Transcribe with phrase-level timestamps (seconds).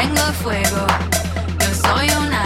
[0.00, 0.86] tengo fuego,
[1.58, 2.37] yo soy una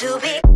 [0.00, 0.49] to be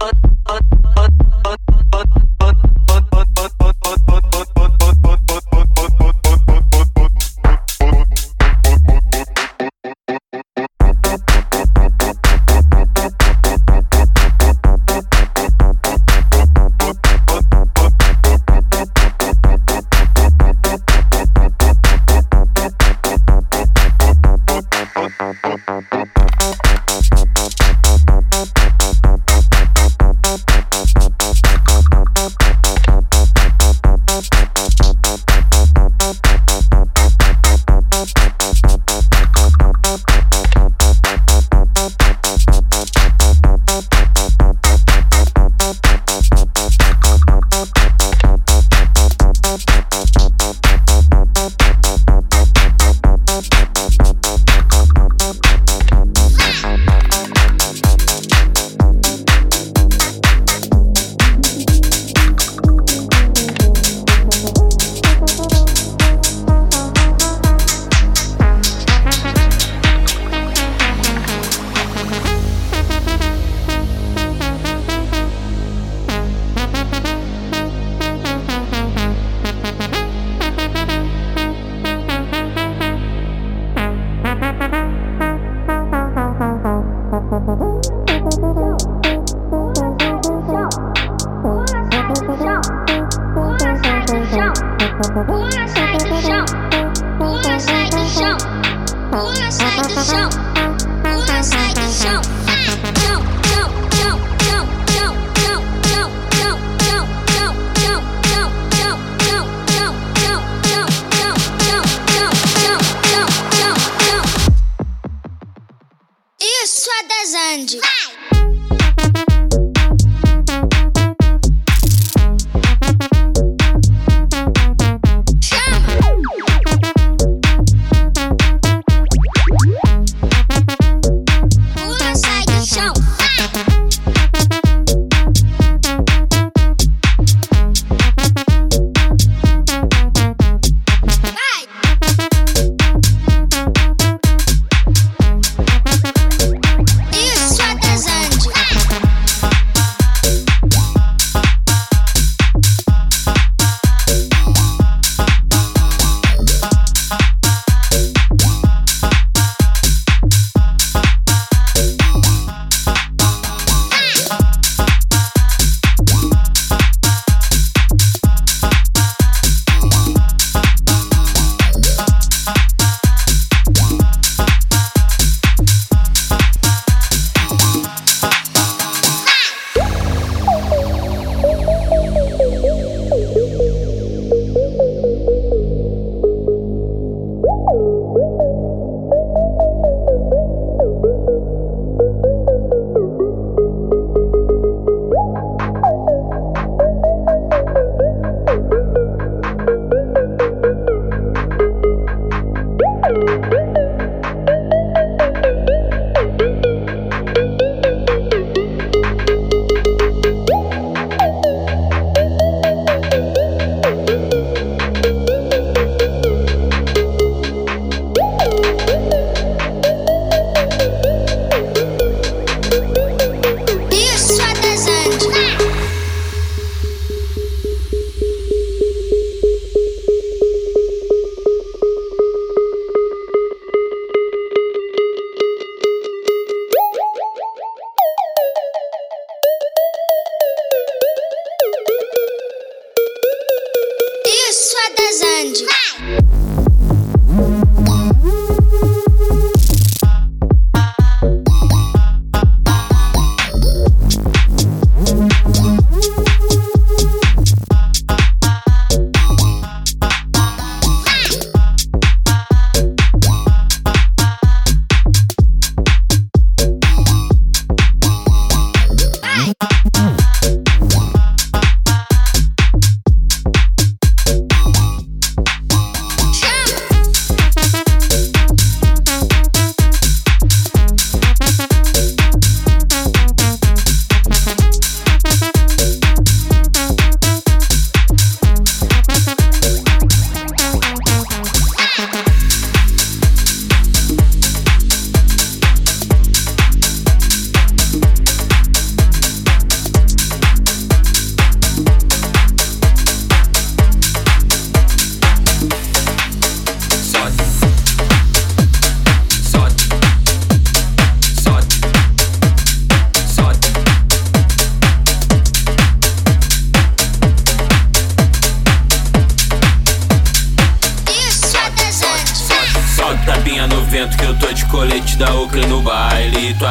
[0.00, 0.33] Oh.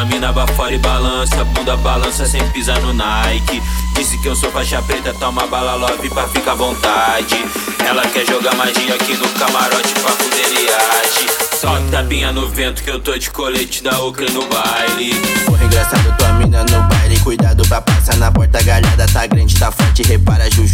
[0.04, 3.64] Tua mina fora e balança, bunda balança sem pisar no Nike.
[3.96, 7.46] Disse que eu sou faixa preta, toma bala love pra ficar à vontade.
[7.80, 13.00] Ela quer jogar magia aqui no camarote pra fuder Só tapinha no vento que eu
[13.00, 15.16] tô de colete da Oakley no baile.
[15.46, 17.18] Porra, engraçado tua mina no baile.
[17.22, 20.74] Cuidado pra passar na porta, galhada tá grande, tá forte, repara, Juju.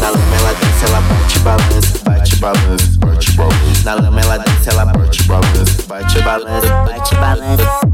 [0.00, 1.98] Na lama ela desce, ela bate balança,
[2.42, 3.84] balança, bate balança.
[3.84, 7.91] Na lama ela desce, ela bate balança, bate balança, bate balança.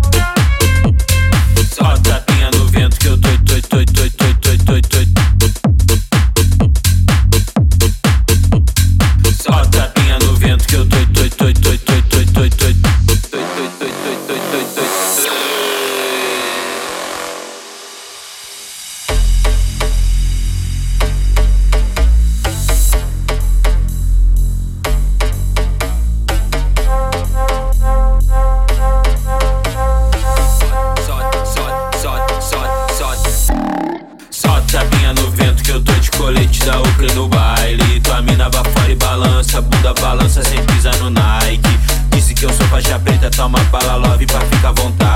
[36.29, 38.01] Colete da Oakley no baile.
[38.01, 41.79] Tua mina fora e balança, bunda balança sem pisar no Nike.
[42.11, 45.08] Disse que eu sou faixa preta, toma bala love pra ficar à vontade.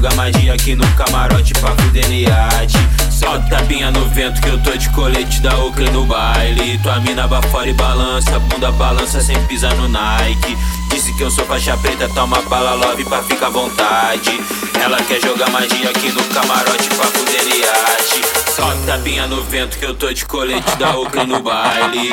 [0.00, 2.78] Jogar magia aqui no camarote pra fuder no iate.
[3.10, 6.78] Só tapinha no vento que eu tô de colete da Oakley no baile.
[6.78, 10.56] Tua mina fora e balança, bunda balança sem pisar no Nike.
[10.88, 14.40] Disse que eu sou faixa preta, toma bala love pra ficar à vontade.
[14.82, 18.22] Ela quer jogar magia aqui no camarote pra fuder no iate.
[18.56, 22.08] Só tapinha no vento que eu tô de colete da Oakley no baile.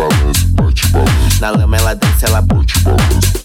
[0.00, 1.40] balança, bate balança.
[1.40, 3.39] Na lama ela dança, ela bate balança.